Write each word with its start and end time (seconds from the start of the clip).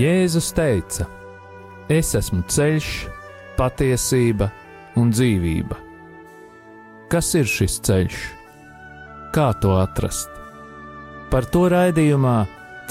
Jēzus 0.00 0.52
teica: 0.56 1.06
Es 1.90 2.14
esmu 2.16 2.44
ceļš, 2.48 2.90
patiesība 3.58 4.48
un 4.96 5.10
dzīvība. 5.12 5.76
Kas 7.10 7.34
ir 7.36 7.48
šis 7.50 7.80
ceļš? 7.84 8.20
Kā 9.34 9.50
to 9.60 9.74
atrast? 9.78 10.30
Par 11.30 11.46
to 11.46 11.68
raidījumā 11.70 12.38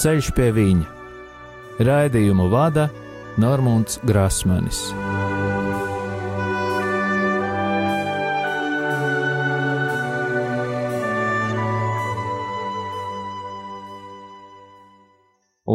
Ceļš 0.00 0.30
pie 0.32 0.46
viņa. 0.56 0.86
Raidījumu 1.84 2.46
vada 2.52 2.86
Normons 3.40 3.98
Grasmanis. 4.08 4.80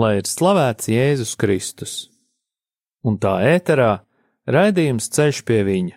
Lai 0.05 0.19
ir 0.19 0.27
slavēts 0.29 0.85
Jēzus 0.91 1.31
Kristus, 1.41 1.93
un 3.01 3.15
tā 3.17 3.39
ēterā 3.55 4.03
raidījums 4.45 5.07
Ceļš 5.15 5.39
pie 5.47 5.63
viņa. 5.65 5.95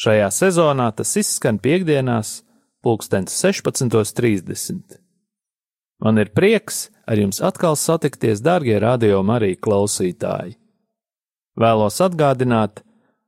Šajā 0.00 0.30
sezonā 0.32 0.86
tas 0.96 1.12
izskan 1.20 1.58
piekdienās, 1.60 2.38
pulkstens 2.80 3.34
16.30. 3.36 4.96
Man 6.00 6.22
ir 6.22 6.32
prieks 6.32 6.86
ar 7.04 7.20
jums 7.20 7.42
atkal 7.44 7.76
satikties, 7.76 8.40
darbie 8.40 8.78
radio 8.80 9.20
Marija 9.26 9.60
klausītāji. 9.60 10.56
Vēlos 11.58 12.00
atgādināt, 12.00 12.80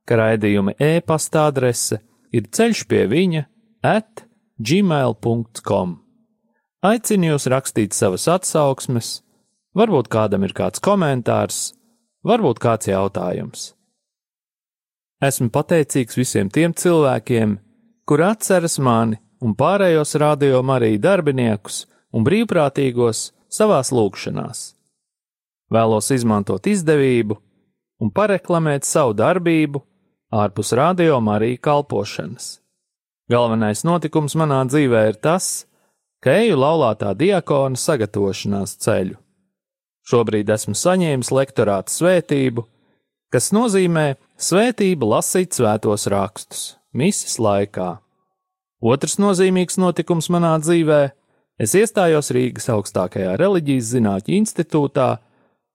ka 0.09 0.17
raidījuma 0.17 0.79
e-pasta 0.81 1.45
adrese 1.51 2.01
ir 2.33 2.49
ceļš 2.49 2.87
pie 2.89 3.05
viņa 3.11 3.45
at 3.85 4.25
gmail.com. 4.57 5.99
Aicinu 6.89 7.35
jūs 7.35 7.51
rakstīt 7.53 7.93
savas 7.93 8.25
atsauksmes, 8.31 9.19
varbūt 9.77 10.09
kādam 10.11 10.45
ir 10.47 10.53
kāds 10.57 10.81
komentārs, 10.83 11.71
varbūt 12.27 12.61
kāds 12.61 12.89
jautājums. 12.91 13.71
Esmu 15.21 15.51
pateicīgs 15.53 16.17
visiem 16.17 16.49
tiem 16.49 16.73
cilvēkiem, 16.73 17.59
kur 18.09 18.23
atceras 18.25 18.79
mani 18.81 19.19
un 19.41 19.53
pārējos 19.57 20.15
radio 20.21 20.61
Marija 20.65 20.99
darbiniekus 21.01 21.85
un 22.11 22.25
brīvprātīgos 22.25 23.29
savās 23.51 23.91
lūgšanās. 23.93 24.63
Vēlos 25.71 26.09
izmantot 26.11 26.67
izdevību 26.67 27.37
un 28.01 28.11
pareklamēt 28.11 28.83
savu 28.87 29.13
darbību 29.15 29.83
ārpus 30.33 30.73
radio 30.75 31.19
Marija 31.23 31.61
kalpošanas. 31.69 32.57
Galvenais 33.31 33.85
notikums 33.87 34.35
manā 34.35 34.63
dzīvē 34.67 35.05
ir 35.13 35.19
tas, 35.23 35.67
ka 36.23 36.33
eju 36.41 36.57
laulātā 36.59 37.13
diakona 37.15 37.79
sagatavošanās 37.79 38.75
ceļu. 38.83 39.15
Šobrīd 40.07 40.49
esmu 40.49 40.73
saņēmis 40.77 41.29
lektorāta 41.33 41.93
svētību, 41.93 42.65
kas 43.31 43.51
nozīmē 43.55 44.15
svētību 44.41 45.11
lasīt 45.13 45.57
svētos 45.57 46.07
rakstus, 46.11 46.63
misijas 46.93 47.37
laikā. 47.41 47.89
Otrs 48.81 49.19
nozīmīgs 49.21 49.77
notikums 49.77 50.31
manā 50.33 50.55
dzīvē- 50.59 51.01
es 51.63 51.75
iestājos 51.77 52.31
Rīgas 52.33 52.67
augstākajā 52.73 53.37
reliģijas 53.37 53.93
zinātņu 53.93 54.39
institūtā, 54.41 55.19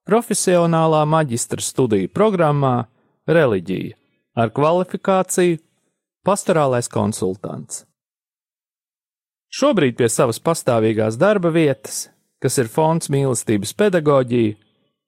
profesionālā 0.07 1.05
maģistra 1.07 1.63
studiju 1.63 2.11
programmā 2.11 2.87
Reliģija 3.27 3.95
ar 4.35 4.51
kvalifikāciju 4.55 5.59
Pastorālais 6.27 6.89
konsultants. 6.91 7.85
Šobrīd 9.47 9.95
pie 9.95 10.09
savas 10.11 10.41
pastāvīgās 10.43 11.15
darba 11.15 11.49
vietas, 11.55 12.09
kas 12.43 12.57
ir 12.61 12.69
fonds 12.71 13.09
mīlestības 13.13 13.73
pedagoģija, 13.77 14.55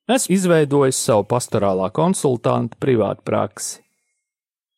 esmu 0.10 0.36
izveidojis 0.36 1.00
savu 1.06 1.28
pastorālā 1.30 1.92
konsultanta 1.94 2.78
privātu 2.82 3.26
praksi. 3.28 3.80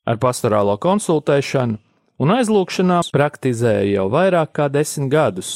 Ar 0.07 0.17
pastorālo 0.19 0.75
konsultēšanu 0.81 1.77
un 2.21 2.33
aizlūgšanām 2.35 3.11
praktizēju 3.13 3.95
jau 3.95 4.07
vairāk 4.13 4.53
kā 4.57 4.67
desmit 4.73 5.11
gadus. 5.13 5.51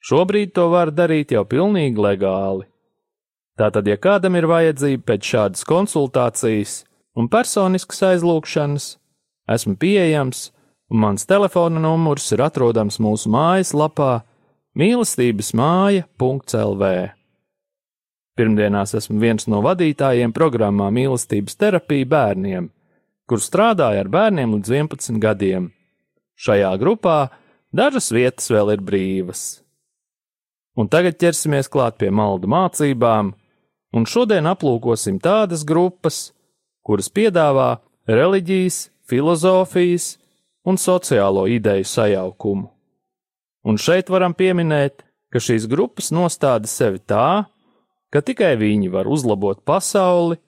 Šobrīd 0.00 0.54
to 0.56 0.66
var 0.72 0.90
darīt 0.92 1.34
jau 1.34 1.44
pilnīgi 1.44 2.00
legāli. 2.00 2.64
Tātad, 3.60 3.84
ja 3.84 3.98
kādam 4.00 4.38
ir 4.40 4.48
vajadzība 4.48 5.04
pēc 5.12 5.26
šādas 5.34 5.66
konsultācijas 5.68 6.78
un 7.20 7.28
personiskas 7.28 8.00
aizlūgšanas, 8.08 8.94
esmu 9.52 9.76
pieejams, 9.76 10.48
un 10.88 11.02
mans 11.04 11.28
telefona 11.28 11.82
numurs 11.82 12.30
ir 12.32 12.40
atrodams 12.46 12.96
mūsu 13.04 13.28
mājaslapā 13.32 14.22
mīlestības 14.78 15.50
māja.lv. 15.58 16.90
Pirmdienās 18.38 18.94
esmu 18.96 19.18
viens 19.20 19.48
no 19.50 19.60
vadītājiem 19.64 20.32
programmā 20.32 20.88
Mīlestības 20.94 21.58
terapija 21.60 22.06
bērniem, 22.08 22.70
kur 23.28 23.42
strādāju 23.42 24.04
ar 24.04 24.08
bērniem 24.08 24.54
līdz 24.56 24.72
11 24.78 25.18
gadiem. 25.20 25.68
Šajā 26.40 26.70
grupā 26.80 27.18
dažas 27.74 28.08
vietas 28.14 28.48
vēl 28.50 28.76
ir 28.76 28.86
brīvas. 28.86 29.60
Un 30.78 30.88
tagad 30.88 31.18
ķersimies 31.20 31.68
klāt 31.68 31.98
pie 32.00 32.08
maldu 32.14 32.48
mācībām, 32.48 33.34
un 33.92 34.06
šodien 34.06 34.46
aplūkosim 34.48 35.18
tādas 35.20 35.66
grupas, 35.66 36.30
kuras 36.86 37.10
piedāvā 37.12 37.82
reliģijas, 38.08 38.86
filozofijas 39.10 40.14
un 40.64 40.78
sociālo 40.78 41.44
ideju 41.50 41.84
sajaukumu. 41.84 42.70
Un 43.66 43.76
šeit 43.76 44.08
varam 44.08 44.32
pieminēt, 44.36 45.02
ka 45.32 45.42
šīs 45.42 45.66
grupas 45.70 46.10
nostāda 46.14 46.68
sevi 46.70 46.98
tā, 46.98 47.44
ka 48.10 48.22
tikai 48.24 48.54
viņi 48.60 48.90
var 48.92 49.10
uzlabot 49.10 49.62
pasauli. 49.64 50.38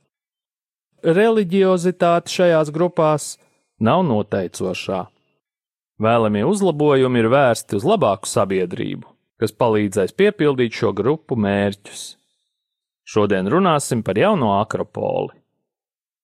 Reliģiozitāte 1.02 2.30
šajās 2.30 2.70
grupās 2.74 3.36
nav 3.82 4.04
noteicošā. 4.06 5.06
Vēlamie 6.02 6.42
uzlabojumi 6.48 7.20
ir 7.20 7.28
vērsti 7.30 7.76
uz 7.78 7.84
labāku 7.86 8.26
sabiedrību, 8.26 9.06
kas 9.38 9.52
palīdzēs 9.54 10.12
piepildīt 10.18 10.72
šo 10.74 10.90
grupu 10.96 11.36
mērķus. 11.38 12.16
Šodien 13.06 13.46
runāsim 13.50 14.02
par 14.06 14.18
jauno 14.18 14.60
Akropoli. 14.60 15.32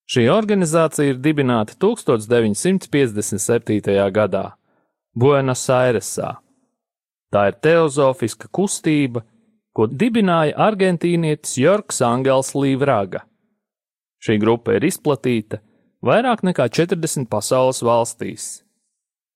Šī 0.08 0.28
organizācija 0.32 1.12
ir 1.12 1.18
dibināta 1.20 1.74
1957. 1.76 4.10
gadā 4.14 4.56
Buenos 5.12 5.68
Airesā. 5.68 6.47
Tā 7.32 7.48
ir 7.50 7.58
teozofiska 7.60 8.48
kustība, 8.54 9.22
ko 9.76 9.86
dibināja 9.86 10.56
argentīnietis 10.68 11.58
Jorgs 11.60 12.00
Angels 12.02 12.54
Līvraga. 12.56 13.24
Šī 14.24 14.38
grupa 14.42 14.74
ir 14.78 14.86
izplatīta 14.88 15.60
vairāk 16.02 16.42
nekā 16.46 16.66
40 16.72 17.28
pasaules 17.30 17.82
valstīs. 17.84 18.48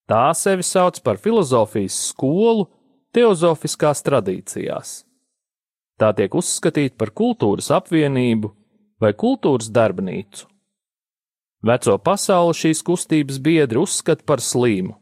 Tā 0.09 0.33
sevi 0.35 0.65
sauc 0.67 0.99
par 1.05 1.21
filozofijas 1.23 1.99
skolu 2.11 2.67
teozofiskās 3.15 4.03
tradīcijās. 4.07 5.03
Tā 6.01 6.11
tiek 6.17 6.35
uzskatīta 6.35 6.97
par 6.99 7.13
kultūras 7.15 7.71
apvienību 7.77 8.51
vai 9.03 9.13
kultūras 9.15 9.71
darbnīcu. 9.71 10.49
Veco 11.63 11.95
pasauli 12.03 12.57
šīs 12.59 12.81
kustības 12.83 13.39
biedri 13.39 13.79
uzskata 13.79 14.27
par 14.27 14.43
slimu, 14.43 14.97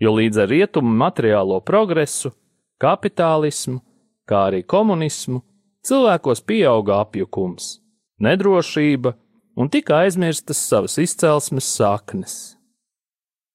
jo 0.00 0.14
līdz 0.16 0.42
ar 0.44 0.50
rietumu 0.50 0.92
materiālo 1.02 1.60
progresu, 1.60 2.32
kapitālismu 2.80 3.80
kā 4.30 4.46
arī 4.50 4.62
komunismu, 4.62 5.42
cilvēkos 5.86 6.44
pieauga 6.46 7.00
apjukums, 7.04 7.80
nedrošība 8.22 9.14
un 9.60 9.70
tika 9.72 10.04
aizmirstas 10.04 10.60
savas 10.70 10.96
izcelsmes 11.02 11.68
saknes. 11.76 12.36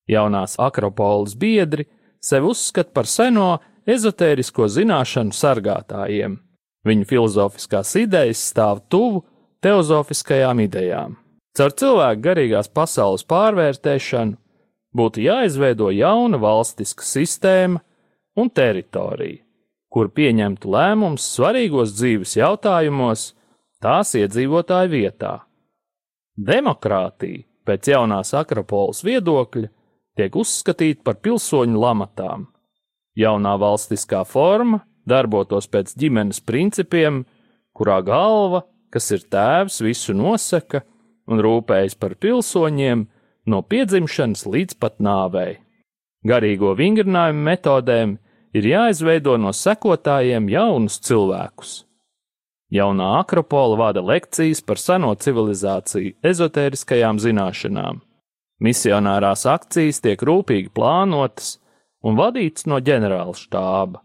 Jaunās 0.10 0.60
Akropolis 0.62 1.34
biedri 1.40 1.88
sevi 2.22 2.52
uzskata 2.52 2.94
par 2.94 3.10
seno 3.10 3.56
ezotērisko 3.90 4.68
zināšanu 4.70 5.34
sargātājiem. 5.34 6.38
Viņu 6.86 7.08
filozofiskās 7.10 7.96
idejas 7.98 8.44
stāv 8.52 8.84
tuvu 8.94 9.24
teozofiskajām 9.66 10.62
idejām. 10.68 11.16
Caur 11.58 11.74
cilvēku 11.74 12.22
garīgās 12.22 12.70
pasaules 12.70 13.26
pārvērtēšanu 13.26 14.38
būtu 14.96 15.24
jāizveido 15.26 15.90
jauna 15.92 16.40
valstiska 16.40 17.04
sistēma 17.04 17.82
un 18.40 18.50
teritorija, 18.50 19.42
kur 19.92 20.12
pieņemtu 20.16 20.72
lēmumus 20.72 21.28
svarīgos 21.36 21.96
dzīves 21.96 22.38
jautājumos 22.40 23.30
tās 23.84 24.16
iedzīvotāju 24.18 24.92
vietā. 24.92 25.36
Demokrātija 26.36 27.46
pēc 27.66 27.92
jaunās 27.94 28.34
Akropoles 28.36 29.04
viedokļa 29.08 29.70
tiek 30.20 30.36
uzskatīta 30.36 31.04
par 31.04 31.20
pilsoņu 31.24 31.80
lamatām. 31.80 32.50
Jaunā 33.16 33.56
valstiskā 33.60 34.24
forma 34.28 34.82
darbotos 35.08 35.68
pēc 35.72 35.94
ģimenes 36.00 36.42
principiem, 36.44 37.24
kurā 37.76 38.02
galva, 38.04 38.66
kas 38.92 39.12
ir 39.16 39.24
tēvs, 39.32 39.82
visu 39.84 40.16
nosaka 40.16 40.84
un 41.32 41.42
rūpējas 41.44 41.96
par 42.00 42.16
pilsoņiem 42.20 43.06
no 43.46 43.62
piedzimšanas 43.62 44.46
līdz 44.50 44.78
pat 44.82 45.00
nāvei. 45.04 45.60
Garīgo 46.26 46.74
vingrinājumu 46.78 47.44
metodēm 47.46 48.16
ir 48.58 48.70
jāizveido 48.72 49.36
no 49.42 49.52
sekotājiem 49.54 50.50
jaunus 50.50 50.98
cilvēkus. 51.06 51.84
Jaunā 52.74 53.12
akropola 53.20 53.78
vada 53.78 54.02
lekcijas 54.02 54.64
par 54.66 54.82
seno 54.82 55.14
civilizāciju, 55.16 56.16
ezotēriskajām 56.26 57.22
zināšanām. 57.22 58.02
Misionārās 58.64 59.46
akcijas 59.52 60.02
tiek 60.02 60.22
rūpīgi 60.26 60.72
plānotas 60.74 61.60
un 62.06 62.18
vadītas 62.18 62.66
no 62.72 62.80
ģenerāla 62.82 63.36
štāba, 63.38 64.02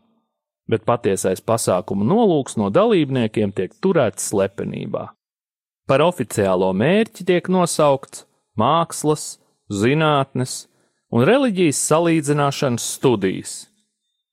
bet 0.69 0.85
patiesais 0.85 1.41
pasākumu 1.41 2.05
nolūks 2.07 2.59
no 2.61 2.69
dalībniekiem 2.75 3.55
tiek 3.57 3.73
turēts 3.81 4.29
slepenībā. 4.31 5.09
Par 5.89 6.05
oficiālo 6.05 6.71
mērķi 6.77 7.27
tiek 7.27 7.49
nosaukts 7.51 8.27
mākslas, 8.61 9.39
zinātnes 9.71 10.67
un 11.11 11.25
reliģijas 11.27 11.81
salīdzināšanas 11.91 12.87
studijas, 12.97 13.55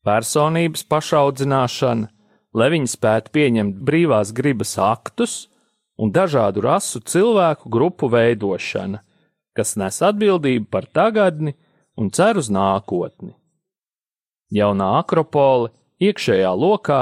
personības 0.06 0.86
pašaudzināšana, 0.92 2.10
lai 2.58 2.70
viņi 2.74 2.92
spētu 2.92 3.34
pieņemt 3.34 3.80
brīvās 3.88 4.34
gribas 4.36 4.76
aktus 4.82 5.48
un 5.98 6.14
dažādu 6.14 6.62
rasu 6.66 7.02
cilvēku 7.02 7.70
grupu 7.74 8.10
veidošana, 8.14 9.02
kas 9.58 9.76
nes 9.80 10.02
atbildību 10.06 10.70
par 10.70 10.86
tagadni 10.86 11.56
un 11.98 12.12
cer 12.14 12.38
uz 12.38 12.50
nākotni. 12.54 13.34
Jaunā 14.54 14.94
akropole 15.02 15.74
iekšējā 16.00 16.54
lokā 16.54 17.02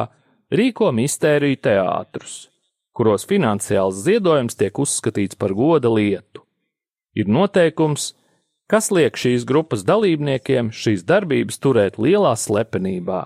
rīko 0.56 0.90
mistēriju 0.96 1.60
teātrus, 1.68 2.48
kuros 2.96 3.28
finansiāls 3.28 4.00
ziedojums 4.08 4.58
tiek 4.58 4.80
uzskatīts 4.80 5.38
par 5.38 5.54
goda 5.54 5.92
lietu. 5.92 6.45
Ir 7.16 7.30
noteikums, 7.32 8.14
kas 8.72 8.92
liek 8.92 9.18
šīs 9.18 9.46
grupas 9.48 9.86
dalībniekiem 9.88 10.72
šīs 10.76 11.06
darbības 11.08 11.62
turēt 11.64 12.00
lielā 12.02 12.34
slepenībā. 12.40 13.26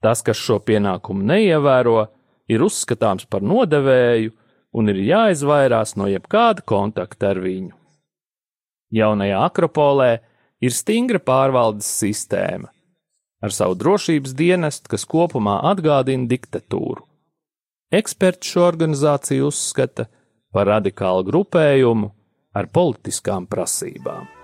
Tas, 0.00 0.22
kas 0.24 0.40
šo 0.40 0.58
pienākumu 0.64 1.24
neievēro, 1.28 2.08
ir 2.50 2.64
uzskatāms 2.64 3.26
par 3.30 3.44
nodevēju 3.44 4.32
un 4.76 4.92
ir 4.92 5.00
jāizvairās 5.04 5.96
no 6.00 6.08
jebkāda 6.10 6.64
kontakta 6.66 7.32
ar 7.34 7.40
viņu. 7.42 7.74
Jaunajā 8.90 9.40
akropolē 9.46 10.10
ir 10.62 10.74
stingra 10.74 11.20
pārvaldes 11.22 11.88
sistēma, 12.00 12.70
ar 13.40 13.54
savu 13.54 13.76
drošības 13.78 14.34
dienestu, 14.36 14.90
kas 14.90 15.06
kopumā 15.08 15.60
atgādina 15.70 16.26
diktatūru. 16.30 17.04
Eksperti 17.90 18.52
šo 18.52 18.66
organizāciju 18.68 19.48
uzskata 19.50 20.06
par 20.54 20.68
radikālu 20.70 21.26
grupējumu 21.26 22.10
ar 22.54 22.70
politiskām 22.72 23.46
prasībām. 23.50 24.39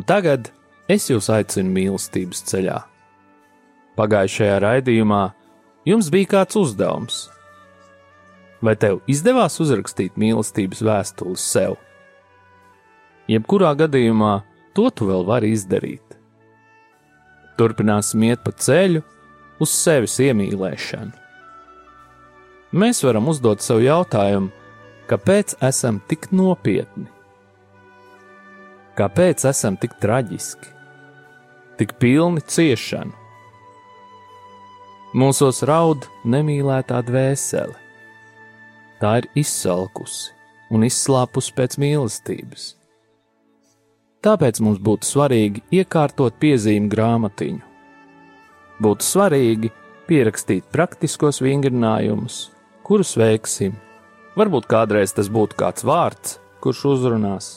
Un 0.00 0.04
tagad 0.08 0.46
es 0.88 1.10
jūs 1.10 1.26
aicinu 1.28 1.68
mīlestības 1.74 2.38
ceļā. 2.48 2.78
Pagājušajā 4.00 4.54
raidījumā 4.64 5.18
jums 5.84 6.08
bija 6.14 6.30
kāds 6.38 6.56
uzdevums. 6.56 7.18
Vai 8.64 8.72
tev 8.80 9.02
izdevās 9.12 9.58
uzrakstīt 9.60 10.16
mīlestības 10.16 10.80
vēstuli 10.88 11.36
sev? 11.36 11.76
Jebkurā 13.28 13.74
gadījumā 13.82 14.32
to 14.72 14.88
tu 14.88 15.10
vēl 15.12 15.28
vari 15.28 15.52
izdarīt. 15.52 16.16
Turpināsim 17.60 18.24
iet 18.30 18.40
pa 18.40 18.56
ceļu 18.56 19.04
uz 19.60 19.76
sevis 19.84 20.16
iemīlēšanu. 20.24 21.12
Mēs 22.72 23.04
varam 23.04 23.28
uzdot 23.28 23.60
sev 23.60 23.84
jautājumu, 23.84 24.48
kāpēc 25.12 25.58
esam 25.60 26.00
tik 26.08 26.30
nopietni? 26.32 27.10
Kāpēc 29.00 29.46
esam 29.48 29.78
tik 29.80 29.94
traģiski, 29.96 30.66
tik 31.80 31.94
pilni 32.02 32.42
ciešanu? 32.44 33.14
Mūsos 35.16 35.62
raud 35.64 36.04
nemīlētā 36.28 36.98
dvēsele. 37.08 37.78
Tā 39.00 39.12
ir 39.22 39.28
izsalkusi 39.40 40.34
un 40.68 40.84
izslāpusi 40.84 41.54
pēc 41.56 41.78
mīlestības. 41.80 42.66
Tāpēc 44.20 44.60
mums 44.66 44.84
būtu 44.84 45.08
svarīgi 45.08 45.64
iekārtot 45.80 46.36
piezīmju 46.44 46.92
grāmatiņu. 46.92 47.64
Būtu 48.84 49.08
svarīgi 49.08 49.72
pierakstīt 50.10 50.68
praktiskos 50.76 51.40
vingrinājumus, 51.40 52.50
kurus 52.84 53.16
veiksim. 53.16 53.80
Varbūt 54.36 54.68
kādreiz 54.68 55.16
tas 55.16 55.32
būtu 55.32 55.56
kāds 55.64 55.88
vārds, 55.88 56.36
kurš 56.60 56.84
uzrunās 56.92 57.50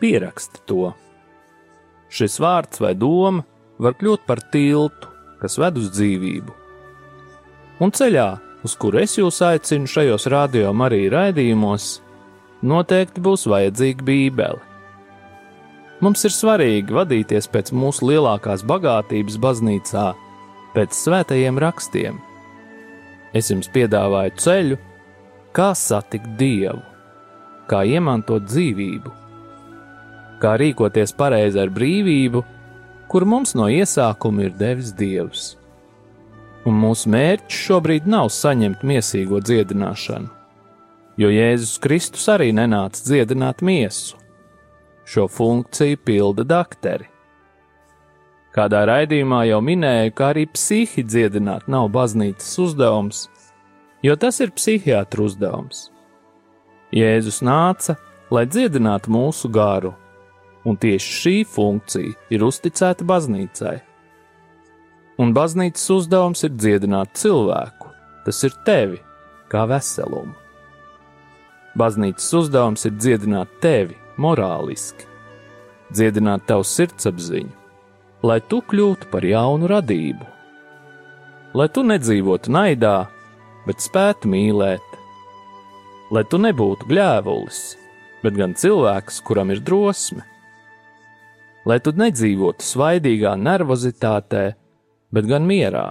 pieraksti 0.00 0.62
to. 0.66 0.92
Šis 2.08 2.38
vārds 2.40 2.80
vai 2.80 2.94
doma 2.96 3.44
var 3.78 3.96
kļūt 3.98 4.24
par 4.26 4.40
tiltu, 4.52 5.10
kas 5.42 5.58
ved 5.60 5.78
uz 5.78 5.90
dzīvību. 5.94 6.54
Un 7.84 7.92
ceļā, 7.94 8.28
uz 8.66 8.74
kuru 8.80 9.02
es 9.04 9.18
jūs 9.18 9.42
aicinu 9.46 9.90
šajos 9.90 10.26
radio 10.32 10.72
Marija 10.74 11.12
raidījumos, 11.14 11.98
noteikti 12.66 13.22
būs 13.22 13.46
vajadzīga 13.50 14.06
Bībele. 14.06 14.64
Mums 16.02 16.22
ir 16.26 16.34
svarīgi 16.34 16.94
vadīties 16.94 17.50
pēc 17.50 17.72
mūsu 17.74 18.06
lielākās 18.06 18.62
bagātības 18.66 19.38
baznīcā, 19.42 20.08
pēc 20.74 20.94
svētajiem 20.94 21.58
rakstiem. 21.58 22.20
Es 23.34 23.50
jums 23.50 23.70
piedāvāju 23.74 24.34
ceļu, 24.40 24.78
kā 25.54 25.72
satikt 25.76 26.36
Dievu, 26.38 26.80
kā 27.70 27.82
iemantot 27.86 28.46
dzīvību 28.46 29.27
kā 30.42 30.54
rīkoties 30.60 31.14
pareizi 31.18 31.60
ar 31.62 31.72
brīvību, 31.74 32.42
kur 33.08 33.24
mums 33.24 33.54
no 33.58 33.68
iesākuma 33.72 34.46
ir 34.46 34.56
devis 34.58 34.92
Dievs. 34.96 35.54
Un 36.68 36.76
mūsu 36.76 37.08
mērķis 37.12 37.60
šobrīd 37.68 38.08
nav 38.10 38.28
saņemt 38.34 38.82
miesīgo 38.84 39.40
dziedināšanu, 39.40 40.28
jo 41.20 41.30
Jēzus 41.32 41.78
Kristus 41.82 42.26
arī 42.28 42.50
nenāca 42.52 43.04
dziedināt 43.04 43.62
miesu. 43.64 44.18
Šo 45.08 45.24
funkciju 45.32 45.96
pilda 46.04 46.44
dakteri. 46.44 47.08
Kādā 48.52 48.82
raidījumā 48.88 49.44
jau 49.48 49.60
minēju, 49.64 50.12
ka 50.18 50.32
arī 50.34 50.44
psihi 50.50 51.04
dziedināt 51.06 51.68
nav 51.70 51.88
baznīcas 51.94 52.58
uzdevums, 52.60 53.22
jo 54.04 54.16
tas 54.20 54.40
ir 54.44 54.52
psihiatru 54.52 55.28
uzdevums. 55.30 55.86
Jēzus 56.92 57.40
nāca, 57.44 57.96
lai 58.32 58.44
dziedinātu 58.48 59.12
mūsu 59.12 59.48
garu, 59.52 59.94
un 60.68 60.76
tieši 60.76 61.14
šī 61.22 61.36
funkcija 61.48 62.16
ir 62.34 62.44
uzticēta 62.44 63.06
baznīcai. 63.08 63.76
Un 65.18 65.32
baznīcas 65.34 65.86
uzdevums 65.96 66.44
ir 66.46 66.52
dziedināt 66.54 67.16
cilvēku, 67.18 67.88
tas 68.26 68.42
ir 68.46 68.54
tevi, 68.66 69.00
kā 69.50 69.64
veselumu. 69.70 70.36
Baznīcas 71.78 72.28
uzdevums 72.38 72.84
ir 72.86 72.94
dziedināt 72.98 73.58
tevi 73.62 73.96
morāliski, 74.20 75.06
dziedināt 75.94 76.46
tavu 76.50 76.66
sirdsapziņu, 76.66 77.54
lai 78.28 78.38
tu 78.50 78.60
kļūtu 78.70 79.10
par 79.12 79.26
jaunu 79.26 79.70
radību, 79.70 80.26
lai 81.58 81.68
tu 81.72 81.84
nedzīvotu 81.86 82.52
naidā, 82.52 82.96
bet 83.66 83.82
spētu 83.82 84.30
mīlēt, 84.30 84.96
lai 86.14 86.24
tu 86.30 86.40
nebūtu 86.42 86.88
gļēvulis, 86.90 87.62
bet 88.22 88.36
gan 88.38 88.54
cilvēks, 88.58 89.22
kuram 89.26 89.54
ir 89.54 89.62
drosme 89.64 90.26
lai 91.68 91.78
tu 91.84 91.92
nedzīvotu 91.92 92.64
svaidīgā 92.64 93.34
nervozitātē, 93.36 94.44
bet 95.12 95.28
gan 95.28 95.44
mierā, 95.48 95.86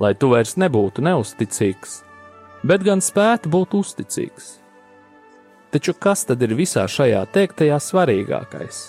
lai 0.00 0.12
tu 0.20 0.30
vairs 0.32 0.56
nebūtu 0.60 1.04
neusticīgs, 1.04 2.00
bet 2.68 2.84
gan 2.84 3.00
spētu 3.04 3.52
būt 3.52 3.76
uzticīgs. 3.80 4.56
Taču 5.70 5.94
kas 5.94 6.26
tad 6.26 6.42
ir 6.42 6.56
visā 6.58 6.84
šajā 6.90 7.22
teiktajā 7.32 7.78
svarīgākais? 7.80 8.80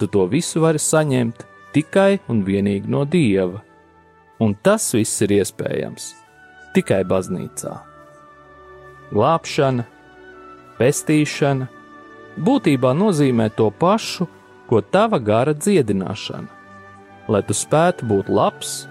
Tu 0.00 0.08
to 0.08 0.24
visu 0.30 0.62
vari 0.64 0.80
saņemt 0.80 1.44
tikai 1.74 2.22
un 2.32 2.40
vienīgi 2.46 2.88
no 2.90 3.04
Dieva, 3.04 3.60
un 4.40 4.56
tas 4.56 4.88
viss 4.96 5.20
ir 5.26 5.36
iespējams 5.36 6.14
tikai 6.74 7.02
baznīcā. 7.04 7.74
Glābšana, 9.10 9.84
pestīšana 10.78 11.68
būtībā 12.40 12.94
nozīmē 12.96 13.50
to 13.58 13.68
pašu, 13.74 14.28
ko 14.70 14.78
tava 14.80 15.18
gara 15.18 15.50
dziedināšana, 15.50 16.46
lai 17.30 17.42
tu 17.46 17.54
spētu 17.56 18.06
būt 18.06 18.30
labs, 18.30 18.84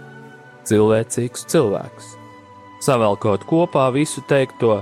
cilvēcīgs 0.67 1.45
cilvēks. 1.51 2.09
Savēlkot 2.83 3.45
kopā 3.48 3.86
visu 3.95 4.24
teikto, 4.27 4.81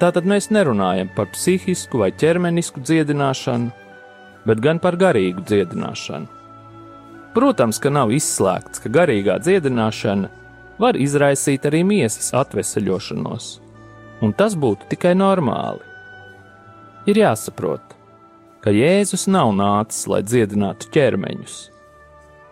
tātad 0.00 0.28
mēs 0.28 0.50
nerunājam 0.52 1.08
par 1.16 1.30
psihisku 1.32 2.02
vai 2.04 2.10
ķermenisku 2.12 2.84
dziedināšanu, 2.84 3.72
bet 4.48 4.60
gan 4.64 4.80
par 4.82 4.98
garīgu 5.00 5.44
dziedināšanu. 5.48 6.28
Protams, 7.32 7.78
ka 7.80 7.88
nav 7.88 8.12
izslēgts, 8.12 8.82
ka 8.84 8.92
garīgā 8.92 9.38
dziedināšana 9.40 10.28
var 10.82 10.98
izraisīt 11.00 11.64
arī 11.68 11.80
miesas 11.88 12.32
atveseļošanos, 12.36 13.48
un 14.20 14.36
tas 14.36 14.56
būtu 14.58 14.90
tikai 14.92 15.14
normāli. 15.16 15.80
Ir 17.08 17.24
jāsaprot, 17.24 17.96
ka 18.62 18.70
Jēzus 18.70 19.26
nav 19.26 19.50
nācis, 19.58 20.06
lai 20.06 20.22
dziedinātu 20.22 20.90
ķermeņus. 20.94 21.56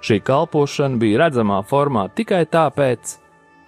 Šī 0.02 0.19
kalpošana 0.25 0.99
bija 0.99 1.26
redzamā 1.26 1.61
formā 1.71 2.09
tikai 2.17 2.43
tāpēc, 2.50 3.14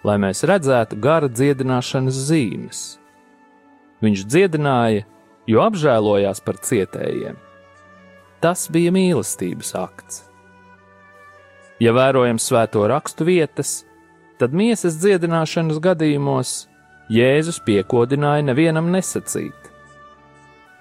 lai 0.03 0.17
mēs 0.19 0.43
redzētu 0.49 0.99
gara 1.03 1.29
dziedināšanas 1.31 2.19
zīmes. 2.31 2.83
Viņš 4.03 4.27
dziedināja, 4.27 5.07
jo 5.47 5.63
apžēlojās 5.63 6.43
par 6.43 6.59
cietējiem. 6.67 7.39
Tas 8.43 8.67
bija 8.75 8.91
mīlestības 8.95 9.75
akts. 9.79 10.23
Ja 11.83 11.95
vērojam 11.95 12.41
svēto 12.43 12.83
rakstu 12.91 13.27
vietas, 13.29 13.83
tad 14.43 14.55
miesas 14.55 14.99
dziedināšanas 14.99 15.79
gadījumos 15.83 16.57
Jēzus 17.13 17.61
piekodināja 17.63 18.43
nevienam 18.51 18.91
nesacīt 18.95 19.62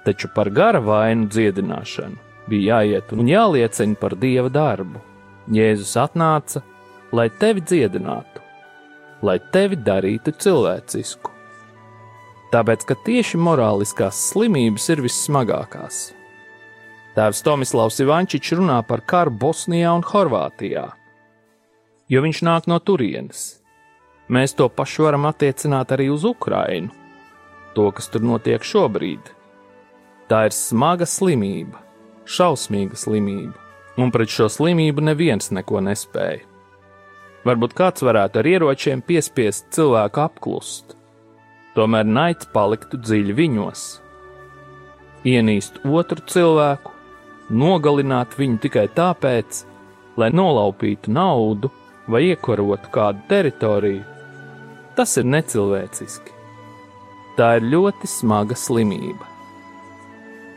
taču 0.05 0.29
par 0.35 0.49
gara 0.49 0.79
vainu 0.83 1.29
dziedināšanu 1.31 2.31
bija 2.51 2.81
jāiet 2.81 3.11
un 3.15 3.29
jāliecina 3.29 3.97
par 3.99 4.15
dieva 4.19 4.49
darbu. 4.51 5.01
Jēzus 5.51 5.95
atnāca, 5.99 6.61
lai 7.11 7.27
tevi 7.41 7.63
dziedinātu, 7.65 8.43
lai 9.25 9.37
tevi 9.53 9.77
darītu 9.79 10.33
cilvēcisku. 10.43 11.31
Tāpēc, 12.51 12.83
ka 12.87 12.97
tieši 13.07 13.39
morāliskās 13.39 14.19
slimības 14.31 14.89
ir 14.91 15.01
vissmagākās. 15.05 16.01
Tēvs 17.15 17.43
Tomislavs 17.43 17.99
Ivančičs 18.03 18.55
runā 18.59 18.77
par 18.87 19.03
karu 19.07 19.33
Bosnijā 19.43 19.91
un 19.95 20.03
Horvātijā, 20.07 20.85
jo 22.11 22.23
viņš 22.23 22.43
nāk 22.47 22.69
no 22.71 22.79
turienes. 22.79 23.61
Mēs 24.31 24.55
to 24.55 24.69
pašu 24.71 25.07
varam 25.09 25.27
attiecināt 25.27 25.91
arī 25.91 26.07
uz 26.11 26.23
Ukrainu, 26.27 26.91
to, 27.75 27.89
kas 27.95 28.07
tur 28.11 28.23
notiek 28.23 28.63
šobrīd 28.63 29.31
Tā 30.31 30.45
ir 30.47 30.53
smaga 30.55 31.03
slimība, 31.03 31.81
šausmīga 32.23 32.95
slimība, 32.95 33.51
un 33.99 34.13
pret 34.15 34.31
šo 34.31 34.45
slimību 34.47 35.03
neviens 35.03 35.49
neko 35.51 35.81
nespēja. 35.83 36.45
Varbūt 37.43 37.73
kāds 37.75 38.05
varētu 38.07 38.39
ar 38.39 38.47
ieročiem 38.47 39.01
piespiest 39.03 39.65
cilvēku 39.75 40.21
apklust, 40.23 40.93
tomēr 41.75 42.07
naids 42.07 42.47
paliktu 42.53 42.99
dziļi 43.01 43.35
viņos. 43.41 43.81
Ienīst 45.27 45.81
otru 45.83 46.23
cilvēku, 46.31 46.93
nogalināt 47.51 48.37
viņu 48.39 48.61
tikai 48.67 48.85
tāpēc, 48.95 49.65
lai 50.15 50.29
nolaupītu 50.31 51.11
naudu 51.11 51.73
vai 52.07 52.23
iekarotu 52.29 52.93
kādu 52.95 53.25
teritoriju, 53.27 54.07
tas 54.95 55.17
ir 55.19 55.27
necilvēciski. 55.27 56.39
Tā 57.35 57.57
ir 57.59 57.67
ļoti 57.75 58.07
smaga 58.07 58.55
slimība. 58.55 59.30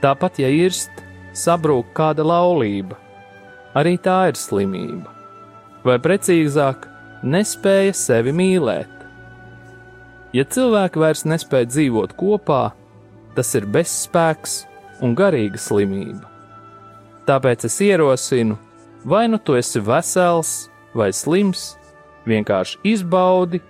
Tāpat, 0.05 0.37
ja 0.43 0.51
irst, 0.53 0.93
sabrūk 1.33 1.95
kāda 1.97 2.27
laulība, 2.27 2.99
arī 3.73 3.95
tā 3.97 4.19
ir 4.29 4.37
slimība, 4.37 5.09
vai 5.81 5.95
precīzāk, 6.05 6.85
nespēja 7.25 7.95
sevi 7.97 8.35
mīlēt. 8.37 8.91
Ja 10.37 10.45
cilvēki 10.45 11.01
vairs 11.01 11.25
nespēja 11.25 11.71
dzīvot 11.71 12.13
kopā, 12.21 12.75
tas 13.33 13.55
ir 13.57 13.65
bezspēks 13.65 14.59
un 15.01 15.17
garīga 15.17 15.63
slimība. 15.63 16.29
Tāpēc 17.25 17.65
es 17.65 17.79
ierosinu, 17.81 18.59
vai 19.09 19.25
nu 19.33 19.41
tu 19.41 19.57
esi 19.57 19.81
vesels 19.81 20.69
vai 20.93 21.09
slims, 21.17 21.79
vienkārši 22.29 22.83
izbaudi, 22.93 23.63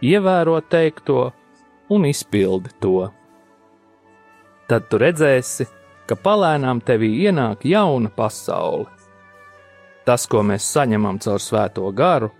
ievēro 0.00 0.56
teikto 0.72 1.28
un 1.92 2.08
izpildi 2.08 2.72
to. 2.80 3.10
Tad 4.72 4.88
tu 4.88 4.96
redzēsi, 4.96 5.68
ka 5.68 5.81
palēnām 6.10 6.82
tevī 6.82 7.10
ienāk 7.28 7.66
jauna 7.68 8.10
pasaule. 8.10 8.88
Tas, 10.02 10.26
ko 10.26 10.42
mēs 10.42 10.66
saņemam 10.66 11.20
caur 11.22 11.38
svēto 11.38 11.86
garu, 11.94 12.32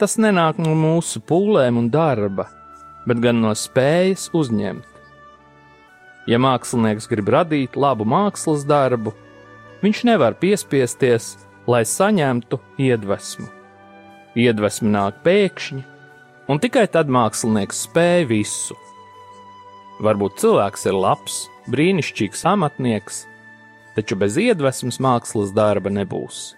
tas 0.00 0.16
nenāk 0.16 0.58
no 0.62 0.72
mūsu 0.78 1.20
pūlēm 1.20 1.76
un 1.82 1.90
darba, 1.92 2.48
bet 3.04 3.20
gan 3.20 3.42
no 3.44 3.52
spējas 3.52 4.30
uzņemt. 4.32 4.88
Ja 6.24 6.40
mākslinieks 6.40 7.08
grib 7.10 7.28
radīt 7.28 7.76
labu 7.76 8.06
mākslas 8.08 8.64
darbu, 8.64 9.12
viņš 9.84 10.04
nevar 10.08 10.38
piespiesties, 10.40 11.34
lai 11.68 11.84
saņemtu 11.84 12.60
iedvesmu. 12.80 13.50
Iedvesma 14.34 14.88
nāk 14.96 15.20
pēkšņi, 15.24 15.84
un 16.48 16.60
tikai 16.60 16.88
tad 16.88 17.12
mākslinieks 17.12 17.84
spēj 17.86 18.26
visu. 18.32 18.76
Varbūt 20.02 20.40
cilvēks 20.42 20.88
ir 20.90 20.96
labs, 20.98 21.44
brīnišķīgs 21.70 22.42
amatnieks, 22.50 23.24
taču 23.94 24.18
bez 24.18 24.36
iedvesmas 24.40 24.98
mākslas 24.98 25.54
darba 25.54 25.92
nebūs. 25.94 26.54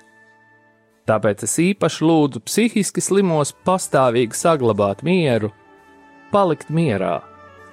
Tāpēc 1.07 1.45
es 1.47 1.55
īpaši 1.62 2.02
lūdzu 2.02 2.43
psihiski 2.49 3.05
slimos 3.05 3.52
pastāvīgi 3.66 4.35
saglabāt 4.35 5.05
mieru, 5.07 5.52
palikt 6.33 6.73
mierā 6.73 7.21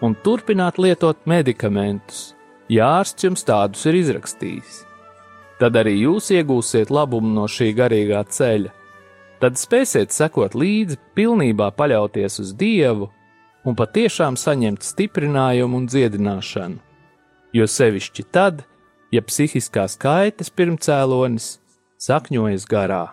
un 0.03 0.13
turpināt 0.25 0.77
lietot 0.77 1.23
medikamentus, 1.25 2.33
ja 2.69 2.99
ārsts 2.99 3.25
jums 3.25 3.47
tādus 3.47 3.87
ir 3.87 3.97
izrakstījis. 4.03 4.83
Tad 5.63 5.79
arī 5.79 5.95
jūs 6.03 6.27
iegūsiet 6.35 6.91
labumu 6.91 7.31
no 7.37 7.47
šī 7.47 7.71
garīgā 7.77 8.19
ceļa. 8.27 8.73
Tad 9.39 9.57
spēsiet 9.59 10.11
sekot 10.11 10.55
līdzi, 10.59 10.99
pilnībā 11.15 11.69
paļauties 11.77 12.39
uz 12.43 12.53
Dievu 12.59 13.09
un 13.63 13.77
patiešām 13.79 14.39
saņemt 14.39 14.83
stiprinājumu 14.83 15.79
un 15.81 15.91
dziedināšanu 15.91 16.93
jo 17.53 17.67
sevišķi 17.69 18.25
tad, 18.33 18.63
ja 19.13 19.21
psihiskās 19.21 19.95
kaitas 20.01 20.49
pirmcēlonis 20.49 21.57
sakņojas 22.01 22.65
garā. 22.69 23.05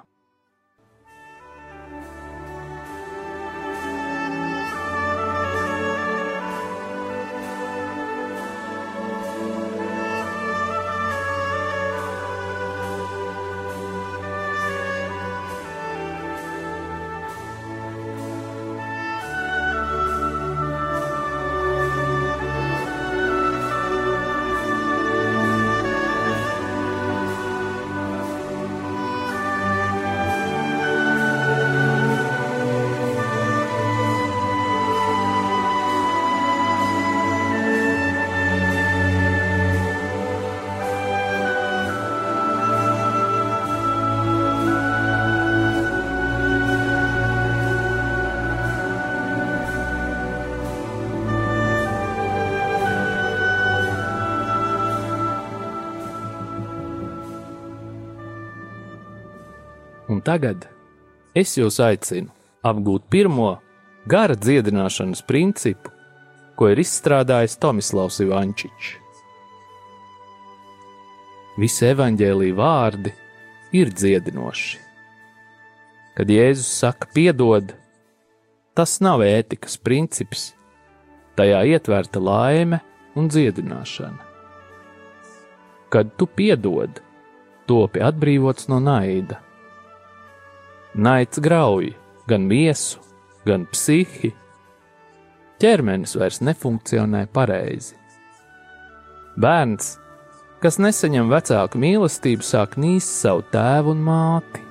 Tagad 60.30 60.68
es 61.34 61.56
jūs 61.58 61.80
aicinu 61.82 62.30
apgūt 62.62 63.08
pirmo 63.10 63.56
gara 64.10 64.36
dziedināšanas 64.38 65.24
principu, 65.26 65.90
ko 66.54 66.68
ir 66.70 66.78
izstrādājis 66.82 67.56
Tomislavs 67.58 68.20
Ivančičs. 68.22 68.92
Visi 71.58 71.88
evaņģēlīja 71.90 72.56
vārdi 72.56 73.12
ir 73.76 73.90
dziedinoši. 73.90 74.78
Kad 76.14 76.30
Jēzus 76.30 76.70
saka, 76.84 77.10
piedod, 77.14 77.74
tas 78.76 78.98
nav 79.02 79.24
ētikas 79.26 79.76
princips, 79.82 80.50
tajā 81.34 81.64
ietverta 81.74 82.22
laime 82.22 82.80
un 83.18 83.28
dziedināšana. 83.32 84.26
Kad 85.90 86.14
tu 86.14 86.28
piedod, 86.30 87.02
topi 87.66 88.02
atbrīvots 88.04 88.70
no 88.70 88.78
naida. 88.84 89.40
Naids 90.94 91.38
grauj 91.38 91.92
gan 92.26 92.46
miesu, 92.50 92.98
gan 93.46 93.66
psihi. 93.70 94.32
Ķermenis 95.60 96.16
vairs 96.18 96.40
nefunkcionē 96.42 97.26
pareizi. 97.34 97.94
Bērns, 99.40 99.92
kas 100.62 100.80
nesaņem 100.82 101.30
vecāku 101.30 101.78
mīlestību, 101.80 102.42
sāk 102.44 102.74
nīst 102.80 103.20
savu 103.22 103.44
tēvu 103.52 103.94
un 103.94 104.02
māti, 104.08 104.64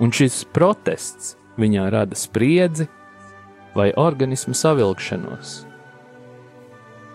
un 0.00 0.14
šis 0.14 0.44
protests 0.54 1.34
viņā 1.58 1.88
rada 1.92 2.16
spriedzi 2.16 2.88
vai 3.76 3.90
organismu 3.96 4.56
savilkšanos. 4.56 5.58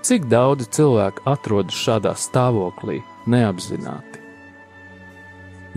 Cik 0.04 0.28
daudz 0.28 0.68
cilvēku 0.76 1.24
atrodas 1.32 1.78
šādā 1.80 2.12
stāvoklī 2.20 3.00
neapzināti? 3.32 4.20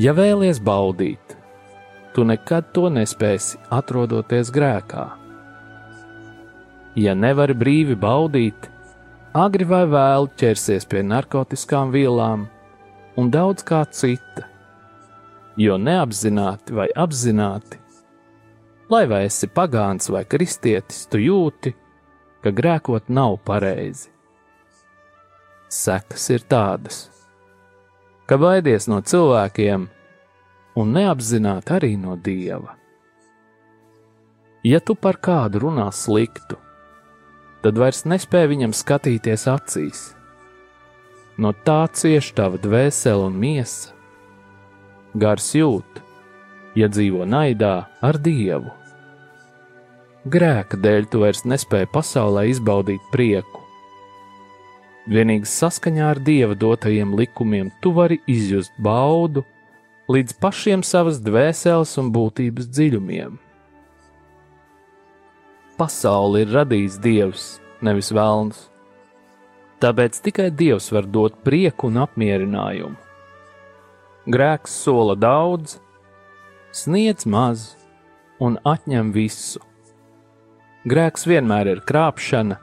Ja 0.02 0.12
vēlies 0.12 0.58
baudīt, 0.60 1.35
tu 2.16 2.24
nekad 2.24 2.70
to 2.72 2.88
nespēsi 2.88 3.60
atrodoties 3.76 4.48
grēkā. 4.54 5.04
Ja 6.96 7.12
nevari 7.12 7.52
brīvi 7.52 7.96
baudīt, 8.00 8.70
agri 9.36 9.68
vai 9.68 9.82
vēlu 9.92 10.30
ķersies 10.40 10.88
pie 10.88 11.04
narkotikām 11.04 11.92
vielām 11.92 12.46
un 13.20 13.30
daudz 13.32 13.66
kā 13.68 13.82
cita, 13.92 14.48
jo 15.60 15.76
neapzināti 15.76 16.76
vai 16.80 16.88
apzināti, 16.96 17.78
lai 18.88 19.04
vai 19.12 19.26
esi 19.28 19.52
pagāns 19.52 20.08
vai 20.08 20.24
kristietis, 20.24 21.04
tu 21.12 21.20
jūti, 21.20 21.76
ka 22.40 22.56
grēkot 22.56 23.12
nav 23.12 23.42
pareizi 23.44 24.16
sekas 25.68 26.28
ir 26.30 26.44
tādas, 26.48 27.06
ka 28.26 28.38
baidies 28.38 28.86
no 28.90 29.00
cilvēkiem 29.02 29.88
un 30.76 30.92
neapzināti 30.96 31.74
arī 31.76 31.94
no 32.00 32.16
dieva. 32.16 32.76
Ja 34.66 34.80
tu 34.80 34.96
par 34.98 35.18
kādu 35.22 35.62
runā 35.66 35.86
sliktu, 35.94 36.58
tad 37.62 37.78
vairs 37.80 38.04
nespēj 38.04 38.48
viņam 38.52 38.74
skatīties 38.76 39.46
acīs. 39.50 40.02
No 41.38 41.52
tā 41.52 41.82
cieš 41.92 42.32
tava 42.36 42.58
dvēsele 42.60 43.28
un 43.28 43.36
miesa. 43.40 43.92
Gars 45.16 45.52
jūt, 45.56 46.00
ja 46.76 46.88
dzīvo 46.92 47.24
naidā 47.28 47.74
ar 48.04 48.18
dievu. 48.20 48.72
Grēka 50.26 50.80
dēļ 50.82 51.06
tu 51.12 51.22
vairs 51.22 51.44
nespēji 51.46 51.88
pasaulē 51.92 52.48
izbaudīt 52.50 53.04
prieku 53.12 53.66
Vienīgi 55.06 55.46
saskaņā 55.46 56.06
ar 56.10 56.18
dieva 56.18 56.56
dotajiem 56.58 57.12
likumiem 57.14 57.68
tu 57.82 57.92
vari 57.94 58.18
izjust 58.26 58.72
baudu 58.82 59.44
līdz 60.12 60.36
pašiem 60.42 60.84
savas 60.86 61.18
dvēseles 61.22 61.96
un 62.00 62.12
būtības 62.14 62.68
dziļumiem. 62.70 63.38
Pasauli 65.76 66.44
ir 66.46 66.52
radījis 66.54 67.00
dievs, 67.04 67.46
nevis 67.84 68.12
vēlns. 68.14 68.62
Tāpēc 69.82 70.22
tikai 70.24 70.48
dievs 70.54 70.88
var 70.94 71.04
dot 71.04 71.42
prieku 71.44 71.90
un 71.90 71.98
apmierinājumu. 72.06 72.96
Grēks 74.26 74.72
sola 74.86 75.14
daudz, 75.14 75.76
sniedz 76.72 77.26
maz 77.28 77.74
un 78.42 78.56
atņem 78.64 79.12
visu. 79.14 79.60
Grēks 80.86 81.26
vienmēr 81.28 81.74
ir 81.74 81.84
krāpšana, 81.86 82.56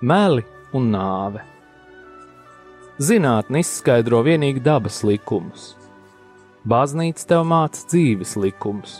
meli 0.00 0.46
un 0.76 0.92
nāve. 0.94 1.42
Zinātne 3.00 3.64
izskaidro 3.64 4.22
tikai 4.22 4.62
dabas 4.62 5.02
likumus. 5.08 5.79
Baznīca 6.68 7.26
tev 7.30 7.46
māca 7.48 7.86
dzīves 7.88 8.34
likumus. 8.36 8.98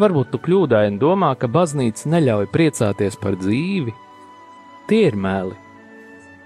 Varbūt 0.00 0.30
tu 0.32 0.40
kļūdaini 0.42 0.98
domā, 0.98 1.34
ka 1.38 1.46
baznīca 1.50 2.08
neļauj 2.10 2.48
priecāties 2.50 3.18
par 3.20 3.36
dzīvi. 3.38 3.94
Tie 4.88 5.04
ir 5.10 5.18
meli. 5.18 5.54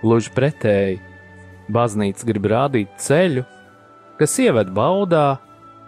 Gluži 0.02 0.34
pretēji, 0.36 0.98
baznīca 1.72 2.28
grib 2.28 2.50
rādīt 2.52 2.92
ceļu, 3.00 3.46
kas 4.20 4.36
ieved 4.42 4.74
baudā, 4.76 5.38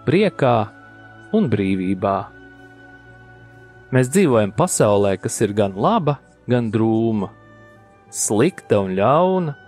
priekā 0.07 0.57
un 1.37 1.51
brīvībā. 1.53 2.17
Mēs 3.93 4.09
dzīvojam 4.15 4.57
pasaulē, 4.57 5.17
kas 5.21 5.37
ir 5.45 5.53
gan 5.59 5.77
laba, 5.77 6.17
gan 6.49 6.73
drūma, 6.73 7.29
slikta 8.09 8.81
un 8.87 8.97
ļauna 8.97 9.59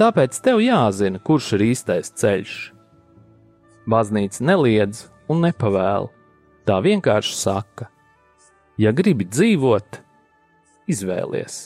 Tāpēc 0.00 0.38
tev 0.40 0.62
jāzina, 0.64 1.18
kurš 1.20 1.50
ir 1.58 1.66
īstais 1.74 2.08
ceļš. 2.16 2.52
Baznīca 3.90 4.44
neliedz 4.46 5.08
un 5.30 5.42
nepavēl, 5.44 6.08
tā 6.68 6.78
vienkārši 6.84 7.34
saka: 7.36 7.88
Ja 8.78 8.92
gribi 8.96 9.26
dzīvot, 9.26 10.00
izvēlies. 10.90 11.58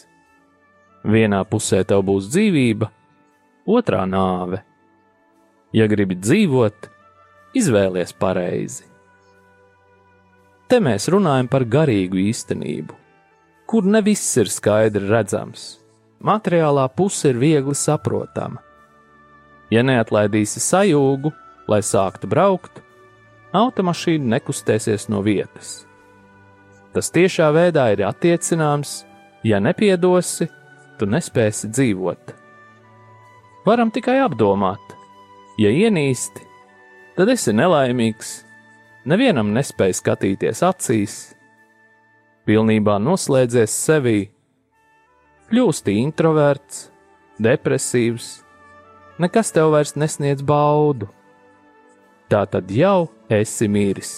Vienā 1.04 1.42
pusē 1.44 1.82
tev 1.84 2.02
būs 2.08 2.30
dzīvība, 2.32 2.88
otrā 3.68 4.06
nāve. 4.08 4.62
Ja 5.76 5.86
gribi 5.90 6.16
dzīvot, 6.16 6.88
izvēlies 7.60 8.16
pareizi. 8.16 8.88
Te 10.68 10.80
mēs 10.80 11.10
runājam 11.12 11.50
par 11.52 11.68
garīgu 11.68 12.22
īstenību, 12.30 12.96
kur 13.68 13.84
ne 13.84 14.00
viss 14.06 14.38
ir 14.40 14.48
skaidri 14.48 15.04
redzams 15.10 15.74
materiālā 16.24 16.88
puse 16.96 17.30
ir 17.32 17.38
viegli 17.40 17.76
saprotama. 17.76 18.62
Ja 19.72 19.82
neatlaidīsi 19.84 20.62
sajūgu, 20.62 21.32
lai 21.70 21.80
sāktu 21.84 22.28
braukt, 22.30 22.82
automašīna 23.54 24.36
nekustēsies 24.36 25.08
no 25.12 25.22
vietas. 25.24 25.84
Tas 26.94 27.10
tiešā 27.14 27.48
veidā 27.54 27.88
ir 27.94 28.04
attiecināms, 28.06 29.02
ja 29.46 29.60
nepiedosi, 29.62 30.48
tu 30.98 31.08
nespēsi 31.10 31.70
dzīvot. 31.72 32.34
Varam 33.66 33.90
tikai 33.94 34.20
apdomāt, 34.22 34.94
ja 35.58 35.72
ienīsti, 35.72 36.44
tad 37.16 37.32
esi 37.32 37.54
nelaimīgs, 37.56 38.36
nevienam 39.10 39.50
nespēj 39.56 39.96
skatīties 39.98 40.62
acīs, 40.66 41.16
pilnībā 42.46 42.98
noslēdzies 43.00 43.74
sevī 43.88 44.18
kļūsti 45.50 45.96
introverts, 46.02 46.88
depresīvs, 47.42 48.30
nekas 49.22 49.52
tev 49.54 49.72
vairs 49.74 49.94
nesniedz 49.98 50.44
baudu. 50.46 51.08
Tā 52.34 52.40
tad 52.50 52.72
jau 52.74 53.06
esi 53.30 53.68
miris. 53.70 54.12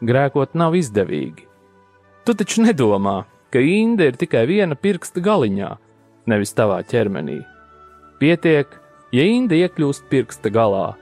Grēkot 0.00 0.56
nav 0.56 0.78
izdevīgi. 0.78 1.44
Tu 2.24 2.34
taču 2.40 2.64
nedomā, 2.64 3.18
ka 3.52 3.60
īņa 3.60 4.08
ir 4.08 4.16
tikai 4.16 4.46
viena 4.48 4.78
pirksta 4.78 5.20
galiņā, 5.20 5.68
nevis 6.32 6.56
tavā 6.56 6.80
ķermenī. 6.88 7.42
Pietiek, 8.22 8.72
ja 9.12 9.28
īņa 9.28 9.60
iekļūst 9.66 10.08
pirksta 10.08 10.48
galā, 10.54 10.94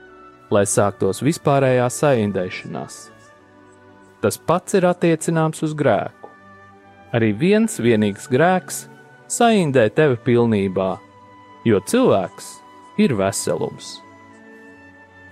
lai 0.51 0.65
sāktos 0.67 1.23
vispārējā 1.23 1.87
saindēšanās. 1.95 3.01
Tas 4.19 4.39
pats 4.49 4.75
ir 4.75 4.91
attiecināms 4.91 5.63
uz 5.63 5.75
grēku 5.77 6.17
arī 7.15 7.31
viens 7.33 7.79
vienīgs 7.79 8.27
grēks 8.31 8.85
saindē 9.31 9.87
tevi 9.95 10.17
pilnībā, 10.25 10.89
jo 11.67 11.79
cilvēks 11.91 12.51
ir 13.03 13.15
veselums. 13.17 13.97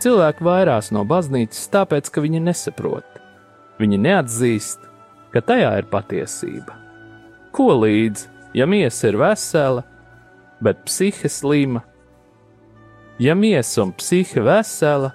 Cilvēki 0.04 0.46
vairās 0.46 0.92
no 0.96 1.06
baznīcas 1.08 1.70
tāpēc, 1.74 2.10
ka 2.12 2.24
viņi 2.24 2.42
nesaprot. 2.44 3.08
Viņi 3.80 4.00
neatzīst, 4.04 4.84
ka 5.34 5.42
tajā 5.44 5.72
ir 5.80 5.90
patiesība. 5.92 6.76
Ko 7.56 7.72
līdz, 7.80 8.28
ja 8.56 8.68
miesa 8.68 9.10
ir 9.10 9.20
vesela, 9.20 9.86
bet 10.64 10.84
psihe 10.88 11.32
slima? 11.32 11.84
Ja 13.20 13.36
miesa 13.36 13.86
un 13.86 13.96
psihe 13.96 14.44
vesela, 14.44 15.14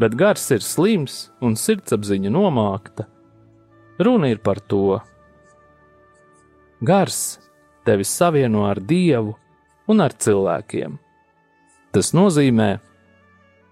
bet 0.00 0.16
gars 0.16 0.46
ir 0.54 0.64
slims 0.64 1.28
un 1.44 1.56
sirdsapziņa 1.60 2.32
nomākta, 2.32 3.04
runa 4.00 4.32
ir 4.32 4.40
par 4.40 4.60
to, 4.64 5.00
Gars 6.80 7.38
tevi 7.84 8.04
savieno 8.04 8.64
ar 8.64 8.80
Dievu 8.80 9.34
un 9.88 10.00
ar 10.00 10.14
cilvēkiem. 10.16 10.94
Tas 11.92 12.14
nozīmē, 12.16 12.78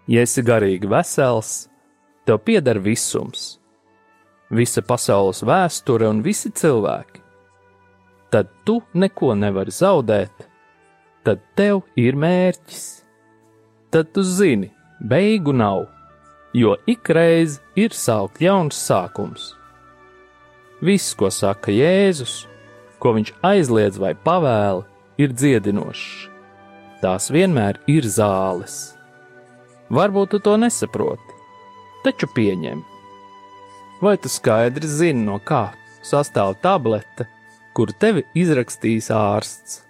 ja 0.09 0.25
esi 0.25 0.43
garīgi 0.43 0.89
vesels, 0.89 1.69
tev 2.27 2.43
pieder 2.45 2.81
visums. 2.81 3.57
visa 4.51 4.81
pasaules 4.81 5.43
vēsture 5.45 6.07
un 6.09 6.23
visi 6.25 6.49
cilvēki, 6.49 7.21
tad 8.33 8.49
tu 8.65 8.79
neko 8.95 9.35
nevari 9.37 9.71
zaudēt, 9.71 10.47
tad 11.25 11.43
tev 11.55 11.83
ir 11.97 12.17
mērķis. 12.17 12.87
Tad 13.93 14.13
tu 14.13 14.23
zini, 14.25 14.71
beigu 15.01 15.53
nav, 15.53 15.87
jo 16.53 16.75
ikreiz 16.89 17.59
ir 17.77 17.93
sākt 17.93 18.41
jauns 18.41 18.77
sākums. 18.77 19.55
Viss, 20.81 21.13
ko 21.13 21.29
saka 21.33 21.73
Jēzus, 21.73 22.47
ko 23.01 23.15
viņš 23.17 23.33
aizliedz 23.45 24.01
vai 24.01 24.13
pavēla, 24.15 24.85
ir 25.19 25.33
dziedinošs. 25.33 26.29
Tās 27.03 27.29
vienmēr 27.33 27.81
ir 27.91 28.07
zāles. 28.07 28.98
Varbūt 29.89 30.35
tu 30.35 30.39
to 30.45 30.57
nesaproti, 30.61 31.37
taču 32.05 32.29
pieņem. 32.37 32.83
Vai 34.05 34.15
tu 34.21 34.29
skaidri 34.29 34.87
zini, 34.87 35.25
no 35.25 35.39
kā 35.41 35.71
sastāv 36.05 36.59
tablete, 36.63 37.25
kuru 37.75 37.97
tevi 37.97 38.27
izrakstīs 38.37 39.09
ārsts? 39.15 39.81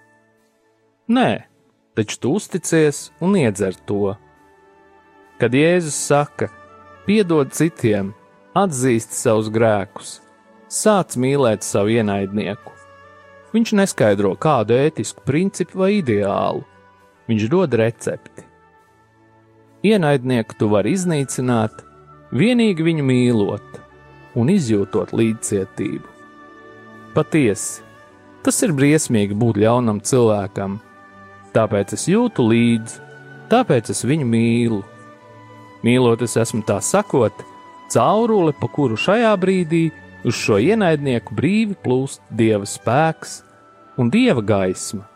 Nē, 1.11 1.45
taču 1.99 2.21
tu 2.23 2.33
uzticies 2.39 3.09
un 3.21 3.37
iedzer 3.43 3.77
to. 3.91 4.15
Kad 5.43 5.55
Jēzus 5.55 5.99
saka, 6.09 6.49
piedod 7.07 7.51
citiem, 7.55 8.15
atzīst 8.55 9.19
savus 9.19 9.51
grēkus, 9.53 10.19
sāc 10.71 11.19
mīlēt 11.21 11.67
savu 11.67 11.99
ienaidnieku. 11.99 12.75
Viņš 13.53 13.77
neskaidro 13.81 14.35
kādu 14.41 14.77
ētisku 14.79 15.25
principu 15.27 15.83
vai 15.83 15.97
ideālu, 15.99 16.65
viņš 17.29 17.49
dod 17.53 17.77
recepti. 17.81 18.48
Ienaidnieku 19.87 20.57
tu 20.59 20.67
vari 20.73 20.97
iznīcināt, 20.97 21.85
vienīgi 22.35 22.83
viņu 22.83 23.05
mīlot 23.07 23.77
un 24.39 24.49
izjūtot 24.51 25.13
līdzcietību. 25.15 26.09
Patiesi, 27.15 27.85
tas 28.43 28.59
ir 28.67 28.75
briesmīgi 28.75 29.37
būt 29.39 29.61
ļaunam 29.63 30.01
cilvēkam, 30.03 30.81
tāpēc 31.55 31.95
es 31.95 32.09
jūtu 32.11 32.49
līdzi, 32.51 32.99
tāpēc 33.55 33.93
es 33.95 34.03
viņu 34.03 34.27
mīlu. 34.27 34.81
Mīlot, 35.87 36.27
es 36.27 36.35
esmu 36.43 36.65
tā 36.67 36.81
sakot, 36.83 37.47
caurule, 37.95 38.57
pa 38.59 38.67
kuru 38.75 38.99
šajā 38.99 39.31
brīdī 39.39 39.85
uz 40.27 40.35
šo 40.35 40.59
ienaidnieku 40.59 41.39
brīvi 41.39 41.79
plūst 41.87 42.27
dieva 42.35 42.67
spēks 42.67 43.45
un 43.95 44.11
dieva 44.11 44.43
gaisma, 44.43 45.07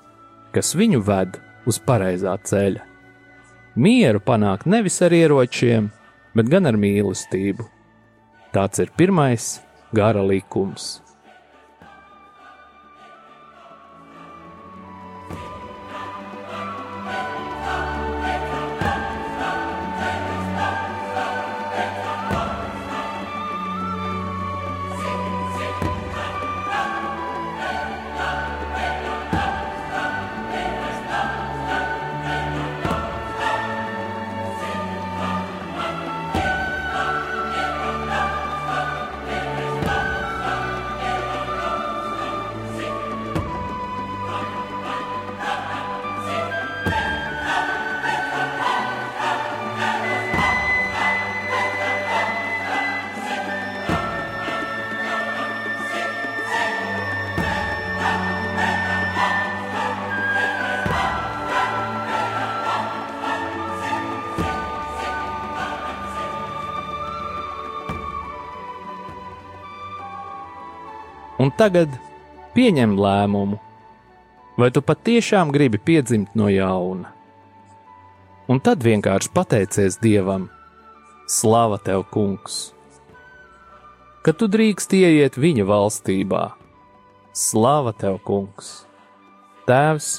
kas 0.54 0.76
viņu 0.78 1.02
ved 1.02 1.42
uz 1.66 1.82
pareizā 1.82 2.38
ceļa. 2.46 2.91
Mieru 3.74 4.20
panākt 4.20 4.66
nevis 4.68 4.98
ar 5.00 5.14
ieročiem, 5.16 5.86
bet 6.36 6.48
gan 6.52 6.68
ar 6.68 6.76
mīlestību. 6.76 7.64
Tāds 8.52 8.82
ir 8.84 8.92
pirmais 9.00 9.62
gara 9.96 10.20
likums. 10.20 10.98
Un 71.42 71.50
tagad 71.58 71.90
pieņem 72.54 72.92
lēmumu, 72.94 73.56
vai 74.60 74.68
tu 74.70 74.82
patiešām 74.84 75.50
gribi 75.50 75.80
piedzimt 75.80 76.36
no 76.38 76.46
jauna. 76.52 77.10
Un 78.46 78.60
tad 78.62 78.84
vienkārši 78.84 79.32
pateicies 79.34 79.98
Dievam: 80.02 80.46
Slava 81.26 81.80
tev, 81.82 82.04
Kungs! 82.14 82.60
Ka 84.22 84.34
tu 84.36 84.46
drīkst 84.46 84.94
ieiet 84.94 85.38
viņa 85.40 85.66
valstībā. 85.66 86.44
Slava 87.34 87.94
tev, 87.96 88.20
Kungs! 88.22 88.84
Tēvs, 89.66 90.12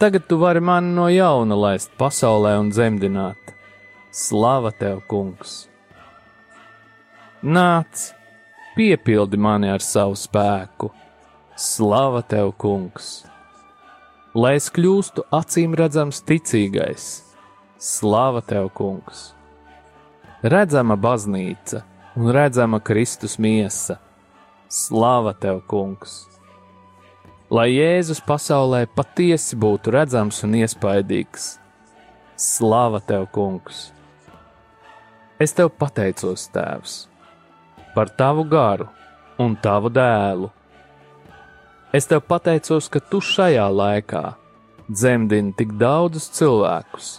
tagad 0.00 0.28
tu 0.30 0.38
vari 0.40 0.64
mani 0.64 0.94
no 0.96 1.10
jauna 1.12 1.58
laist 1.66 1.92
pasaulē 2.00 2.56
un 2.62 2.72
dzemdināt. 2.72 3.54
Slava 4.14 4.72
tev, 4.72 5.04
Kungs! 5.10 5.64
Nāc! 7.42 8.13
Piepildi 8.74 9.38
mani 9.38 9.70
ar 9.70 9.82
savu 9.82 10.16
spēku. 10.18 10.90
Slava 11.56 12.22
tev, 12.26 12.50
kungs! 12.58 13.22
Lai 14.34 14.56
es 14.58 14.66
kļūstu 14.74 15.22
acīm 15.30 15.76
redzams, 15.78 16.18
ticīgais, 16.26 17.04
slava 17.78 18.42
tev, 18.42 18.72
kungs! 18.74 19.28
Redzama 20.42 20.96
baznīca 20.98 21.84
un 22.18 22.32
redzama 22.34 22.80
Kristus 22.82 23.38
miesa, 23.38 24.00
slava 24.66 25.36
tev, 25.38 25.62
kungs! 25.70 26.24
Lai 27.54 27.68
Jēzus 27.76 28.18
pasaulē 28.26 28.88
patiesi 28.90 29.54
būtu 29.54 29.94
redzams 29.94 30.42
un 30.42 30.58
iespaidīgs, 30.58 31.52
slava 32.34 32.98
tev, 33.06 33.30
kungs! 33.30 33.92
Es 35.38 35.54
tev 35.54 35.70
pateicos, 35.78 36.50
Tēvs! 36.50 37.04
Par 37.94 38.10
tavu 38.10 38.44
garu 38.44 38.88
un 39.38 39.54
tavu 39.56 39.90
dēlu. 39.90 40.50
Es 41.94 42.08
tev 42.10 42.24
pateicos, 42.26 42.88
ka 42.90 42.98
tu 42.98 43.20
šajā 43.22 43.66
laikā 43.70 44.24
dzemdini 44.90 45.54
tik 45.58 45.76
daudzus 45.78 46.26
cilvēkus. 46.34 47.14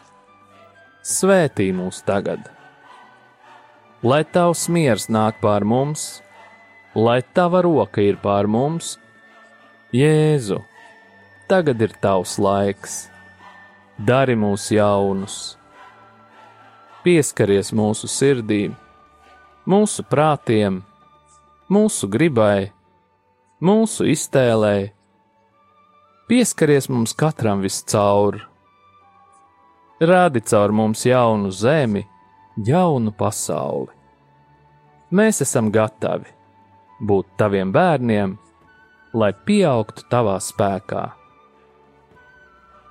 Svētī 1.05 1.69
mūs 1.75 2.01
tagad! 2.05 2.51
Lai 4.05 4.21
tavs 4.27 4.67
miers 4.69 5.07
nāk 5.09 5.39
pār 5.41 5.63
mums, 5.65 6.21
lai 6.93 7.21
tava 7.33 7.63
roka 7.65 8.03
ir 8.03 8.19
pār 8.21 8.45
mums, 8.51 8.97
Jēzu, 9.95 10.59
tagad 11.47 11.81
ir 11.81 11.93
tavs 12.03 12.35
laiks, 12.41 13.05
dari 13.97 14.35
mūs 14.35 14.67
jaunus, 14.75 15.55
pieskaries 17.05 17.71
mūsu 17.71 18.09
sirdīm 18.11 18.75
mūsu 19.65 20.03
prātiem, 20.05 20.83
mūsu 21.73 22.09
gribai, 22.11 22.71
mūsu 23.65 24.05
iztēlei. 24.11 24.91
Pieskaries 26.29 26.87
mums 26.89 27.13
katram 27.17 27.61
viscaur, 27.65 28.39
rādi 30.01 30.41
caur 30.45 30.73
mums 30.73 31.05
jaunu 31.05 31.51
zemi, 31.53 32.05
jaunu 32.65 33.13
pasauli. 33.13 33.93
Mēs 35.15 35.41
esam 35.45 35.69
gatavi 35.73 36.31
būt 37.05 37.35
taviem 37.37 37.71
bērniem, 37.73 38.37
lai 39.13 39.31
pieaugtu 39.47 40.05
tavā 40.09 40.37
spēkā. 40.41 41.05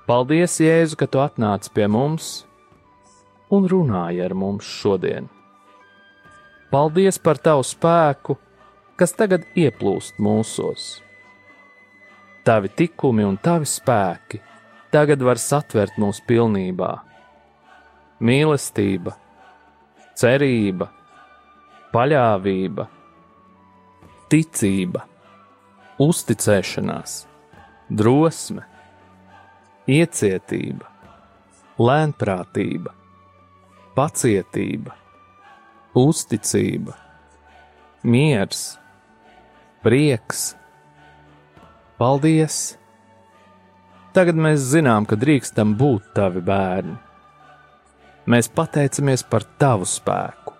Paldies, 0.04 0.58
Jēzu, 0.60 0.98
ka 1.00 1.08
tu 1.08 1.22
atnāci 1.22 1.72
pie 1.74 1.88
mums 1.88 2.44
un 3.54 3.66
runāji 3.70 4.20
ar 4.24 4.34
mums 4.36 4.66
šodien. 4.68 5.33
Paldies 6.74 7.20
par 7.22 7.38
tavu 7.38 7.62
spēku, 7.62 8.34
kas 8.98 9.12
tagad 9.14 9.44
ieplūst 9.54 10.16
mūsos. 10.18 10.86
Tavi 12.42 12.70
tikumi 12.74 13.22
un 13.22 13.36
tavi 13.38 13.68
spēki 13.70 14.40
tagad 14.90 15.22
var 15.22 15.38
satvert 15.38 15.94
mūs 16.02 16.18
pilnībā. 16.26 16.88
Mīlestība, 18.26 19.14
cerība, 20.18 20.88
paļāvība, 21.94 22.88
ticība, 24.34 25.04
uzticēšanās, 26.02 27.16
drosme, 28.02 28.66
iecietība, 29.86 30.90
lēnprātība, 31.78 32.98
pacietība 33.94 35.03
uzticība, 35.94 36.94
miers, 38.02 38.74
prieks. 39.84 40.54
Paldies! 41.98 42.74
Tagad 44.14 44.38
mēs 44.38 44.62
zinām, 44.70 45.06
ka 45.06 45.18
drīkstam 45.18 45.74
būt 45.78 46.12
tavi 46.14 46.42
bērni. 46.44 46.96
Mēs 48.30 48.48
pateicamies 48.50 49.24
par 49.26 49.46
tavu 49.60 49.86
spēku, 49.86 50.54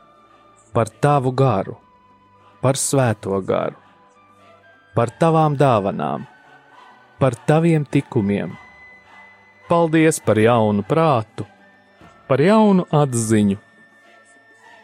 par 0.75 0.91
tavu 1.03 1.33
garu, 1.35 1.77
par 2.63 2.79
svēto 2.79 3.39
garu, 3.47 3.79
par 4.95 5.11
tavām 5.19 5.57
dāvanām, 5.59 6.27
par 7.19 7.39
taviem 7.49 7.87
tikumiem. 7.87 8.53
Paldies 9.71 10.21
par 10.21 10.39
jaunu 10.39 10.85
prātu, 10.87 11.47
par 12.29 12.43
jaunu 12.43 12.85
atziņu, 12.93 13.57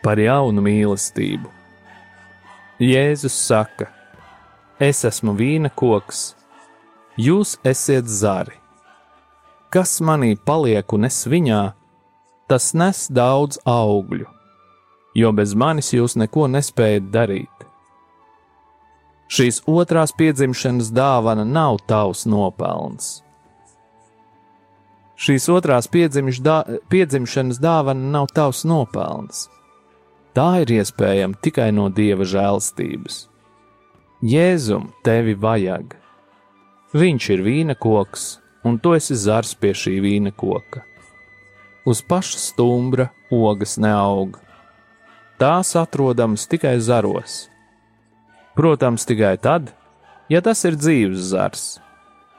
par 0.04 0.18
jaunu 0.18 0.62
mīlestību. 0.64 1.50
Jēzus 2.80 3.36
saka: 3.46 3.90
Es 4.80 5.04
esmu 5.04 5.36
vīna 5.36 5.72
koks, 5.76 6.30
jūs 7.20 7.58
esat 7.64 8.08
zari 8.08 8.60
kas 9.70 10.00
manī 10.02 10.34
paliek 10.34 10.92
un 10.92 11.06
es 11.06 11.22
viņā, 11.30 11.62
tas 12.50 12.72
nes 12.74 13.06
daudz 13.14 13.60
augļu, 13.70 14.26
jo 15.14 15.32
bez 15.38 15.54
manis 15.54 15.92
jūs 15.94 16.16
neko 16.18 16.48
nespējat 16.50 17.10
darīt. 17.14 17.66
Šīs 19.30 19.60
otrās 19.70 20.10
piedzimšanas 20.18 20.90
dāvana 20.90 21.44
nav 21.46 21.78
tavs 21.86 22.24
nopelns. 22.26 23.20
Šīs 25.20 25.46
otrās 25.52 25.86
piedzimšanas 25.86 27.60
dāvana 27.62 28.10
nav 28.16 28.32
tavs 28.34 28.64
nopelns. 28.66 29.46
Tā 30.36 30.60
ir 30.62 30.70
iespējama 30.78 31.40
tikai 31.42 31.72
no 31.74 31.88
dieva 31.90 32.22
žēlstības. 32.22 33.24
Jēzum 34.22 34.92
tevi 35.02 35.34
vajag. 35.34 35.96
Viņš 36.94 37.26
ir 37.34 37.42
vīna 37.42 37.74
koks, 37.74 38.36
un 38.62 38.78
tu 38.78 38.94
esi 38.94 39.16
zars 39.18 39.56
pie 39.58 39.72
šī 39.74 39.96
vīna 40.04 40.30
koka. 40.30 40.84
Uz 41.88 42.02
paša 42.06 42.38
stumbra 42.38 43.08
ogas 43.32 43.74
neaug. 43.80 44.38
Tās 45.40 45.74
atrodamas 45.78 46.46
tikai 46.46 46.76
zaros. 46.78 47.48
Protams, 48.54 49.06
tikai 49.08 49.34
tad, 49.40 49.72
ja 50.30 50.42
tas 50.44 50.62
ir 50.68 50.78
dzīves 50.78 51.30
zars, 51.32 51.64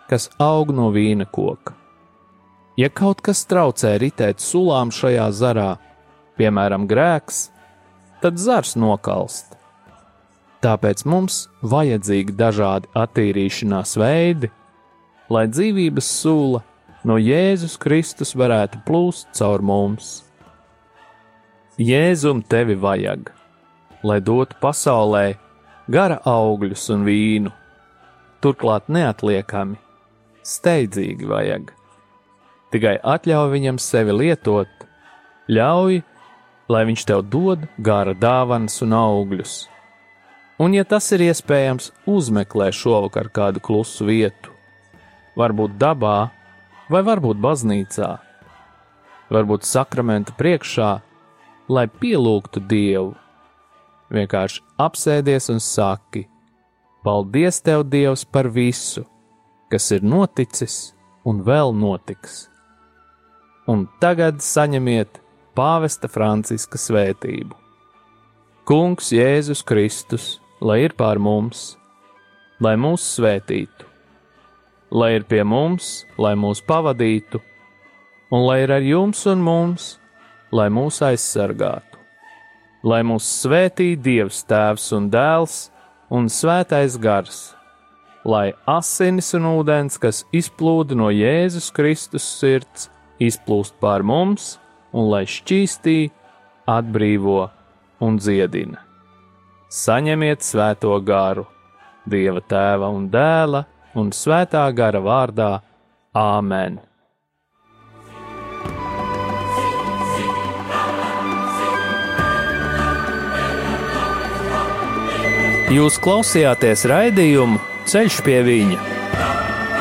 kas 0.07 0.29
aug 0.39 0.71
no 0.75 0.91
vīna 0.95 1.27
koka. 1.27 1.75
Ja 2.79 2.87
kaut 2.87 3.19
kas 3.25 3.43
traucē 3.49 3.97
ritēt 3.99 4.39
sulām 4.39 4.93
šajā 4.95 5.27
zarā, 5.35 5.71
piemēram, 6.39 6.87
grēks, 6.87 7.49
tad 8.21 8.39
zars 8.41 8.75
nokalst. 8.79 9.57
Tāpēc 10.61 11.03
mums 11.09 11.47
vajadzīgi 11.65 12.35
dažādi 12.37 12.89
attīrīšanās 12.97 13.95
veidi, 13.97 14.51
lai 15.33 15.47
dzīvības 15.49 16.09
sula 16.21 16.61
no 17.07 17.17
Jēzus 17.17 17.79
Kristus 17.81 18.35
varētu 18.37 18.83
plūst 18.85 19.31
caur 19.37 19.63
mums. 19.65 20.19
Jēzum 21.81 22.43
tevi 22.45 22.75
vajag, 22.77 23.31
lai 24.05 24.19
dotu 24.21 24.57
pasaulē 24.61 25.25
gara 25.89 26.19
augļus 26.29 26.85
un 26.93 27.07
vīnu, 27.07 27.53
turklāt 28.43 28.91
neatliekami, 28.91 29.79
steidzīgi 30.45 31.25
vajag. 31.29 31.71
Tikai 32.71 32.99
atļauj 33.01 33.49
viņam 33.55 33.81
sevi 33.81 34.13
lietot, 34.15 34.85
ļauj, 35.49 36.03
lai 36.71 36.85
viņš 36.87 37.03
tev 37.09 37.25
dod 37.27 37.67
gara 37.77 38.15
dāvanas 38.15 38.79
un 38.85 38.95
augļus. 38.95 39.55
Un, 40.61 40.75
ja 40.77 40.85
tas 40.85 41.07
ir 41.15 41.23
iespējams, 41.25 41.89
uzmeklē 42.05 42.69
šovakar 42.75 43.31
kādu 43.33 43.61
klusu 43.63 44.05
vietu, 44.05 44.51
varbūt 45.39 45.77
dabā, 45.81 46.29
vai 46.91 47.01
varbūt 47.07 47.39
baznīcā, 47.41 48.11
varbūt 49.33 49.65
sakramenta 49.65 50.35
priekšā, 50.37 50.91
lai 51.71 51.87
pielūgtu 51.87 52.61
Dievu. 52.69 53.15
Vienkārši 54.11 54.61
apsēdies 54.85 55.47
un 55.53 55.61
saki: 55.63 56.25
Paldies, 57.01 57.61
Tev, 57.63 57.87
Dievs, 57.89 58.25
par 58.27 58.51
visu, 58.51 59.05
kas 59.71 59.87
ir 59.95 60.03
noticis 60.03 60.91
un 61.25 61.41
vēl 61.47 61.73
notiks. 61.73 62.43
Un 63.71 63.87
tagad 64.03 64.43
saņemiet 64.43 65.20
pāvesta 65.57 66.09
Franciska 66.11 66.79
svētību. 66.79 67.55
Kungs 68.65 69.11
Jēzus 69.11 69.65
Kristus, 69.67 70.33
lai 70.61 70.83
ir 70.85 70.97
pār 70.97 71.19
mums, 71.19 71.75
lai 72.61 72.77
mūs 72.79 73.05
svētītu 73.17 73.91
lai 74.91 75.15
ir 75.15 75.23
pie 75.23 75.43
mums, 75.47 76.03
lai 76.19 76.35
mūs 76.35 76.61
pavadītu, 76.67 77.39
un 78.31 78.43
lai 78.45 78.61
ir 78.65 78.73
ar 78.75 78.83
jums 78.83 79.23
un 79.31 79.43
mums, 79.43 79.95
lai 80.51 80.67
mūs 80.69 80.99
aizsargātu. 81.07 81.87
Lai 82.83 83.01
mūs 83.05 83.27
svētī 83.43 83.93
Dievs 83.95 84.41
Tēvs 84.49 84.89
un 84.97 85.07
Dēls 85.13 85.69
un 86.11 86.27
Svētais 86.33 86.97
Gars, 86.99 87.53
lai 88.25 88.51
asinis 88.67 89.31
un 89.37 89.45
ūdens, 89.51 89.99
kas 90.01 90.23
izplūda 90.33 90.97
no 90.97 91.11
Jēzus 91.13 91.69
Kristus 91.71 92.25
sirds, 92.39 92.89
izplūst 93.21 93.77
pār 93.79 94.03
mums, 94.03 94.55
un 94.93 95.09
lai 95.11 95.23
šķīstī, 95.29 96.11
atbrīvo 96.69 97.41
un 98.03 98.19
dziedina. 98.19 98.83
Saņemiet 99.71 100.43
svēto 100.43 100.93
garu, 101.05 101.47
Dieva 102.01 102.41
tēva 102.41 102.89
un 102.89 103.05
dēla 103.13 103.65
un 103.95 104.09
svētā 104.15 104.63
gara 104.73 104.99
vārdā 105.03 105.51
Āmen! 106.17 106.79
Jūs 115.71 116.01
klausījāties 116.03 116.83
raidījumu 116.91 117.61
Ceļš 117.91 118.17
pie 118.25 118.41
viņa 118.45 118.81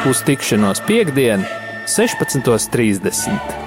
uz 0.09 0.23
tikšanos 0.25 0.81
piekdien, 0.89 1.45
16.30. 1.87 3.60